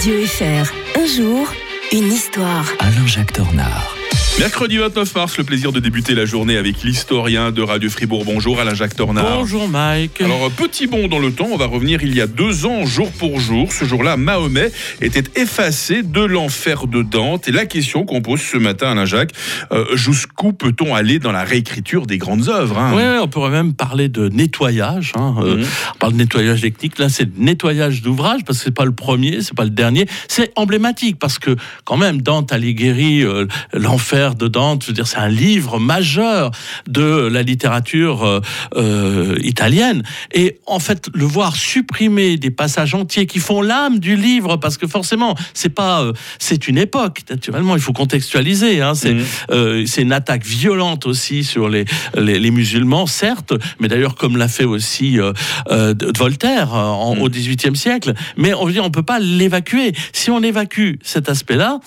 Radio 0.00 0.24
FR. 0.24 0.72
Un 0.98 1.04
jour, 1.04 1.52
une 1.92 2.10
histoire. 2.10 2.64
Alain-Jacques 2.78 3.34
Tornard. 3.34 3.89
Mercredi 4.40 4.78
29 4.78 5.14
mars, 5.16 5.36
le 5.36 5.44
plaisir 5.44 5.70
de 5.70 5.80
débuter 5.80 6.14
la 6.14 6.24
journée 6.24 6.56
avec 6.56 6.82
l'historien 6.82 7.52
de 7.52 7.60
Radio 7.60 7.90
Fribourg. 7.90 8.24
Bonjour 8.24 8.58
Alain-Jacques 8.58 8.96
Tornard. 8.96 9.36
Bonjour 9.40 9.68
Mike. 9.68 10.22
Alors, 10.22 10.50
petit 10.50 10.86
bond 10.86 11.08
dans 11.08 11.18
le 11.18 11.30
temps, 11.30 11.48
on 11.52 11.58
va 11.58 11.66
revenir 11.66 12.02
il 12.02 12.14
y 12.16 12.22
a 12.22 12.26
deux 12.26 12.64
ans, 12.64 12.86
jour 12.86 13.12
pour 13.12 13.38
jour. 13.38 13.70
Ce 13.70 13.84
jour-là, 13.84 14.16
Mahomet 14.16 14.72
était 15.02 15.24
effacé 15.38 16.02
de 16.02 16.22
l'enfer 16.22 16.86
de 16.86 17.02
Dante. 17.02 17.48
Et 17.48 17.52
la 17.52 17.66
question 17.66 18.06
qu'on 18.06 18.22
pose 18.22 18.40
ce 18.40 18.56
matin, 18.56 18.92
Alain-Jacques, 18.92 19.32
euh, 19.72 19.84
jusqu'où 19.94 20.54
peut-on 20.54 20.94
aller 20.94 21.18
dans 21.18 21.32
la 21.32 21.44
réécriture 21.44 22.06
des 22.06 22.16
grandes 22.16 22.48
œuvres 22.48 22.78
hein? 22.78 22.92
Oui, 22.96 23.02
on 23.22 23.28
pourrait 23.28 23.50
même 23.50 23.74
parler 23.74 24.08
de 24.08 24.30
nettoyage. 24.30 25.12
hein. 25.16 25.34
Euh, 25.42 25.56
Mhm. 25.56 25.66
On 25.96 25.98
parle 25.98 26.12
de 26.14 26.18
nettoyage 26.18 26.62
technique. 26.62 26.98
Là, 26.98 27.10
c'est 27.10 27.28
nettoyage 27.36 28.00
d'ouvrage 28.00 28.40
parce 28.46 28.58
que 28.60 28.64
c'est 28.64 28.70
pas 28.70 28.86
le 28.86 28.92
premier, 28.92 29.42
c'est 29.42 29.54
pas 29.54 29.64
le 29.64 29.70
dernier. 29.70 30.06
C'est 30.28 30.50
emblématique 30.56 31.18
parce 31.18 31.38
que 31.38 31.56
quand 31.84 31.98
même, 31.98 32.22
Dante 32.22 32.52
Alighieri, 32.54 33.22
euh, 33.22 33.46
l'enfer 33.74 34.29
de 34.34 34.48
Dante, 34.48 34.82
je 34.82 34.88
veux 34.88 34.92
dire, 34.94 35.06
c'est 35.06 35.18
un 35.18 35.28
livre 35.28 35.78
majeur 35.78 36.50
de 36.88 37.28
la 37.30 37.42
littérature 37.42 38.24
euh, 38.24 38.40
euh, 38.76 39.36
italienne. 39.42 40.02
Et 40.32 40.58
en 40.66 40.78
fait, 40.78 41.08
le 41.14 41.24
voir 41.24 41.56
supprimer 41.56 42.36
des 42.36 42.50
passages 42.50 42.94
entiers 42.94 43.26
qui 43.26 43.38
font 43.38 43.62
l'âme 43.62 43.98
du 43.98 44.16
livre, 44.16 44.56
parce 44.56 44.76
que 44.78 44.86
forcément, 44.86 45.34
c'est 45.54 45.68
pas, 45.74 46.02
euh, 46.02 46.12
c'est 46.38 46.68
une 46.68 46.78
époque. 46.78 47.20
Naturellement, 47.30 47.76
il 47.76 47.82
faut 47.82 47.92
contextualiser. 47.92 48.80
Hein, 48.80 48.94
c'est 48.94 49.16
euh, 49.50 49.84
c'est 49.86 50.02
une 50.02 50.12
attaque 50.12 50.44
violente 50.44 51.06
aussi 51.06 51.44
sur 51.44 51.68
les, 51.68 51.84
les, 52.16 52.38
les 52.38 52.50
musulmans, 52.50 53.06
certes, 53.06 53.52
mais 53.78 53.88
d'ailleurs 53.88 54.14
comme 54.14 54.36
l'a 54.36 54.48
fait 54.48 54.64
aussi 54.64 55.18
Voltaire 56.18 56.72
en- 56.74 57.14
Mm. 57.16 57.22
au 57.22 57.28
XVIIIe 57.28 57.76
siècle. 57.76 58.14
Mais 58.36 58.54
on 58.54 58.64
veut 58.64 58.72
dire, 58.72 58.84
on 58.84 58.90
peut 58.90 59.02
pas 59.02 59.18
l'évacuer. 59.18 59.92
Si 60.12 60.30
on 60.30 60.42
évacue 60.42 60.94
cet 61.02 61.28
aspect-là, 61.28 61.80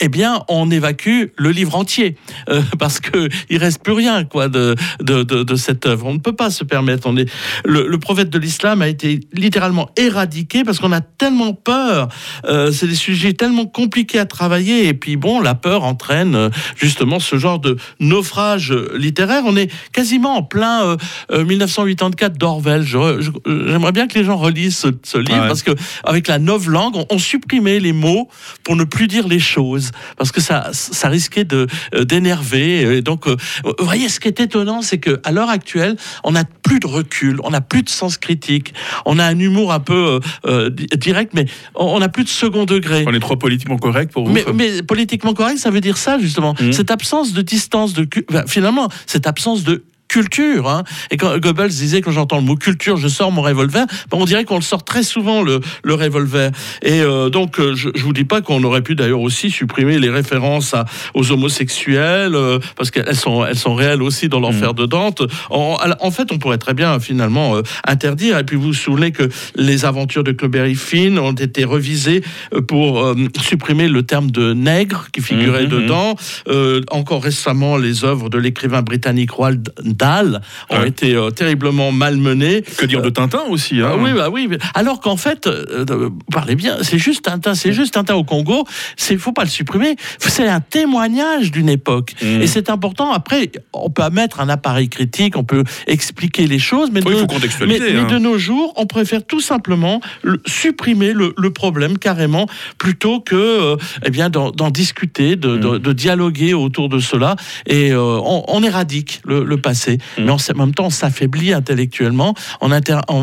eh 0.00 0.08
bien, 0.08 0.42
on 0.48 0.70
évacue 0.70 1.26
le 1.36 1.50
livre 1.50 1.67
entier, 1.74 2.16
Euh, 2.48 2.62
parce 2.78 3.00
que 3.00 3.28
il 3.50 3.58
reste 3.58 3.82
plus 3.82 3.92
rien 3.92 4.24
quoi 4.24 4.48
de, 4.48 4.74
de, 5.00 5.22
de, 5.22 5.42
de 5.42 5.54
cette 5.56 5.86
œuvre. 5.86 6.06
On 6.06 6.14
ne 6.14 6.18
peut 6.18 6.34
pas 6.34 6.50
se 6.50 6.64
permettre. 6.64 7.06
On 7.08 7.16
est 7.16 7.28
le, 7.64 7.86
le 7.86 7.98
prophète 7.98 8.30
de 8.30 8.38
l'islam 8.38 8.82
a 8.82 8.88
été 8.88 9.20
littéralement 9.32 9.90
éradiqué 9.96 10.64
parce 10.64 10.78
qu'on 10.78 10.92
a 10.92 11.00
tellement 11.00 11.52
peur. 11.54 12.08
Euh, 12.46 12.70
c'est 12.72 12.86
des 12.86 12.94
sujets 12.94 13.32
tellement 13.32 13.66
compliqués 13.66 14.18
à 14.18 14.26
travailler. 14.26 14.86
Et 14.88 14.94
puis 14.94 15.16
bon, 15.16 15.40
la 15.40 15.54
peur 15.54 15.84
entraîne 15.84 16.34
euh, 16.34 16.50
justement 16.76 17.18
ce 17.20 17.36
genre 17.38 17.58
de 17.58 17.76
naufrage 18.00 18.72
littéraire. 18.94 19.42
On 19.46 19.56
est 19.56 19.70
quasiment 19.92 20.36
en 20.36 20.42
plein 20.42 20.84
euh, 20.84 20.96
euh, 21.32 21.44
1984 21.44 22.36
d'Orwell. 22.38 22.84
J'aimerais 22.84 23.92
bien 23.92 24.06
que 24.06 24.18
les 24.18 24.24
gens 24.24 24.36
relisent 24.36 24.76
ce, 24.76 24.88
ce 25.02 25.18
livre 25.18 25.32
Ah 25.38 25.42
ouais. 25.42 25.48
parce 25.48 25.62
que 25.62 25.72
avec 26.04 26.28
la 26.28 26.38
langue, 26.38 26.96
on, 26.96 27.06
on 27.10 27.18
supprimait 27.18 27.80
les 27.80 27.92
mots 27.92 28.28
pour 28.64 28.76
ne 28.76 28.84
plus 28.84 29.06
dire 29.08 29.26
les 29.28 29.40
choses 29.40 29.90
parce 30.16 30.32
que 30.32 30.40
ça, 30.40 30.70
ça 30.72 31.08
risquait 31.08 31.44
de 31.44 31.57
d'énerver. 32.04 32.98
Et 32.98 33.02
donc, 33.02 33.26
euh, 33.26 33.36
vous 33.64 33.84
voyez, 33.84 34.08
ce 34.08 34.20
qui 34.20 34.28
est 34.28 34.40
étonnant, 34.40 34.82
c'est 34.82 34.98
que 34.98 35.20
à 35.24 35.32
l'heure 35.32 35.50
actuelle, 35.50 35.96
on 36.24 36.32
n'a 36.32 36.44
plus 36.44 36.80
de 36.80 36.86
recul, 36.86 37.38
on 37.44 37.50
n'a 37.50 37.60
plus 37.60 37.82
de 37.82 37.88
sens 37.88 38.18
critique, 38.18 38.74
on 39.06 39.18
a 39.18 39.24
un 39.24 39.38
humour 39.38 39.72
un 39.72 39.80
peu 39.80 39.94
euh, 39.94 40.20
euh, 40.46 40.70
di- 40.70 40.86
direct, 40.96 41.32
mais 41.34 41.46
on 41.74 41.98
n'a 42.00 42.08
plus 42.08 42.24
de 42.24 42.28
second 42.28 42.64
degré. 42.64 43.04
On 43.06 43.14
est 43.14 43.20
trop 43.20 43.36
politiquement 43.36 43.78
correct 43.78 44.12
pour 44.12 44.26
vous 44.26 44.32
Mais, 44.32 44.44
mais 44.54 44.82
politiquement 44.82 45.34
correct, 45.34 45.58
ça 45.58 45.70
veut 45.70 45.80
dire 45.80 45.96
ça 45.96 46.18
justement. 46.18 46.54
Mhm. 46.60 46.72
Cette 46.72 46.90
absence 46.90 47.32
de 47.32 47.42
distance, 47.42 47.92
de 47.92 48.06
enfin, 48.30 48.44
finalement, 48.46 48.88
cette 49.06 49.26
absence 49.26 49.64
de 49.64 49.84
culture. 50.08 50.68
hein. 50.68 50.84
Et 51.10 51.16
quand 51.16 51.36
Goebbels 51.38 51.68
disait 51.68 52.00
quand 52.00 52.10
j'entends 52.12 52.36
le 52.38 52.42
mot 52.44 52.56
culture, 52.56 52.96
je 52.96 53.08
sors 53.08 53.30
mon 53.30 53.42
revolver, 53.42 53.86
ben, 54.10 54.18
on 54.18 54.24
dirait 54.24 54.44
qu'on 54.44 54.56
le 54.56 54.62
sort 54.62 54.84
très 54.84 55.02
souvent 55.02 55.42
le, 55.42 55.60
le 55.84 55.94
revolver. 55.94 56.50
Et 56.82 57.00
euh, 57.00 57.28
donc 57.30 57.60
euh, 57.60 57.74
je, 57.74 57.90
je 57.94 58.02
vous 58.02 58.12
dis 58.12 58.24
pas 58.24 58.40
qu'on 58.40 58.62
aurait 58.64 58.82
pu 58.82 58.94
d'ailleurs 58.94 59.20
aussi 59.20 59.50
supprimer 59.50 59.98
les 59.98 60.10
références 60.10 60.74
à, 60.74 60.86
aux 61.14 61.30
homosexuels 61.30 62.34
euh, 62.34 62.58
parce 62.76 62.90
qu'elles 62.90 63.16
sont 63.16 63.44
elles 63.44 63.58
sont 63.58 63.74
réelles 63.74 64.02
aussi 64.02 64.28
dans 64.28 64.40
l'enfer 64.40 64.74
de 64.74 64.86
Dante. 64.86 65.22
En, 65.50 65.76
en 66.00 66.10
fait, 66.10 66.32
on 66.32 66.38
pourrait 66.38 66.58
très 66.58 66.74
bien 66.74 66.98
finalement 67.00 67.56
euh, 67.56 67.62
interdire. 67.86 68.38
Et 68.38 68.44
puis 68.44 68.56
vous 68.56 68.68
vous 68.68 68.72
souvenez 68.74 69.12
que 69.12 69.28
les 69.56 69.84
aventures 69.84 70.24
de 70.24 70.32
Cloberry 70.32 70.74
Finn 70.74 71.18
ont 71.18 71.32
été 71.32 71.64
revisées 71.64 72.22
euh, 72.54 72.60
pour 72.60 73.04
euh, 73.04 73.14
supprimer 73.40 73.88
le 73.88 74.02
terme 74.02 74.30
de 74.30 74.52
nègre 74.54 75.06
qui 75.12 75.20
figurait 75.20 75.64
Mhm, 75.64 75.68
dedans. 75.68 76.14
Euh, 76.48 76.82
encore 76.90 77.22
récemment, 77.22 77.76
les 77.76 78.04
œuvres 78.04 78.28
de 78.30 78.38
l'écrivain 78.38 78.82
britannique 78.82 79.32
Roald 79.32 79.70
Dahl 79.98 80.40
ont 80.70 80.78
Ouais. 80.78 80.88
été 80.88 81.14
euh, 81.14 81.30
terriblement 81.30 81.90
malmenées. 81.92 82.62
Que 82.62 82.86
dire 82.86 83.02
de 83.02 83.10
Tintin 83.10 83.42
aussi 83.50 83.80
hein 83.80 83.90
Ah 83.92 83.96
oui, 83.98 84.12
bah 84.14 84.28
oui. 84.30 84.48
Alors 84.74 85.00
qu'en 85.00 85.16
fait, 85.16 85.46
euh, 85.46 85.84
euh, 85.90 86.10
parlez 86.32 86.54
bien, 86.54 86.76
c'est 86.82 86.98
juste 86.98 87.24
Tintin, 87.24 87.54
c'est 87.54 87.72
juste 87.72 87.94
Tintin 87.94 88.14
au 88.14 88.24
Congo. 88.24 88.64
C'est, 88.96 89.16
faut 89.18 89.32
pas 89.32 89.44
le 89.44 89.50
supprimer. 89.50 89.96
C'est 90.18 90.48
un 90.48 90.60
témoignage 90.60 91.50
d'une 91.50 91.68
époque, 91.68 92.14
Mhm. 92.22 92.42
et 92.42 92.46
c'est 92.46 92.70
important. 92.70 93.12
Après, 93.12 93.50
on 93.72 93.90
peut 93.90 94.08
mettre 94.10 94.40
un 94.40 94.48
appareil 94.48 94.88
critique, 94.88 95.36
on 95.36 95.44
peut 95.44 95.64
expliquer 95.86 96.46
les 96.46 96.58
choses, 96.58 96.90
mais 96.92 97.00
Oui, 97.04 97.06
il 97.08 97.14
de- 97.14 97.20
faut 97.20 97.26
mais, 97.26 97.34
contextualiser. 97.34 97.92
mais 97.94 98.00
hein. 98.00 98.06
de 98.06 98.18
nos 98.18 98.38
jours, 98.38 98.72
on 98.76 98.86
préfère 98.86 99.24
tout 99.26 99.40
simplement 99.40 100.00
le- 100.22 100.40
supprimer 100.46 101.12
le, 101.12 101.34
le 101.36 101.50
problème 101.50 101.98
carrément, 101.98 102.46
plutôt 102.78 103.20
que 103.20 103.34
euh, 103.36 103.76
eh 104.04 104.10
bien 104.10 104.30
d'en, 104.30 104.70
discuter, 104.70 105.36
de, 105.36 105.56
Mm. 105.56 105.60
de- 105.60 105.78
de 105.78 105.92
dialoguer 105.92 106.54
autour 106.54 106.88
de 106.88 106.98
cela, 107.00 107.36
et 107.66 107.90
euh, 107.92 107.98
on, 108.24 108.44
on 108.48 108.62
éradique 108.62 109.20
le, 109.24 109.42
le 109.44 109.56
passé. 109.60 109.87
Mm. 109.96 110.24
Mais 110.24 110.30
en, 110.30 110.38
même 110.56 110.74
temps, 110.74 110.86
on 110.86 110.90
s'affaiblit 110.90 111.52
intellectuellement, 111.52 112.34
on, 112.60 112.70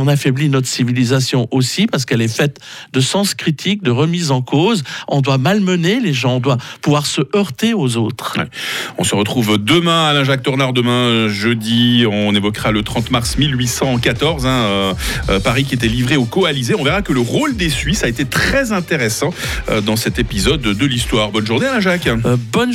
affaiblit 0.08 0.50
notre 0.50 0.68
civilisation 0.68 1.48
aussi 1.52 1.88
parce 1.88 2.06
qu'elle 2.06 2.22
est 2.22 2.28
faite 2.28 2.60
de 2.94 3.00
sens 3.00 3.34
critique, 3.34 3.84
de 3.84 3.92
remise 3.92 4.32
en 4.32 4.42
cause. 4.42 4.84
On 5.08 5.22
doit 5.22 5.38
malmener 5.38 6.00
les 6.00 6.14
gens, 6.14 6.36
on 6.36 6.40
doit 6.40 6.58
pouvoir 6.82 7.06
se 7.06 7.22
heurter 7.36 7.74
aux 7.74 7.98
autres. 7.98 8.36
Ouais. 8.38 8.46
On 8.98 9.04
se 9.04 9.16
retrouve 9.16 9.58
demain, 9.58 10.08
Alain-Jacques 10.08 10.44
Tornard, 10.44 10.74
demain 10.74 10.92
euh, 10.92 11.30
jeudi. 11.30 12.06
On 12.10 12.34
évoquera 12.34 12.72
le 12.72 12.84
30 12.84 13.12
mars 13.12 13.38
1814, 13.38 14.46
hein, 14.46 14.50
euh, 14.50 14.94
euh, 15.30 15.40
Paris 15.40 15.66
qui 15.66 15.76
était 15.76 15.88
livré 15.88 16.16
aux 16.16 16.26
coalisés. 16.26 16.76
On 16.76 16.84
verra 16.84 17.02
que 17.02 17.14
le 17.14 17.20
rôle 17.20 17.56
des 17.56 17.70
Suisses 17.70 18.04
a 18.04 18.08
été 18.08 18.26
très 18.26 18.72
intéressant 18.72 19.34
euh, 19.70 19.82
dans 19.82 19.96
cet 19.96 20.20
épisode 20.20 20.62
de 20.62 20.86
l'histoire. 20.86 21.32
Bonne 21.32 21.46
journée, 21.46 21.68
Alain-Jacques. 21.68 22.08
Bonne 22.08 22.38